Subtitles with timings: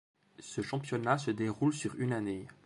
[0.39, 2.47] Ce championnat se déroule sur une année.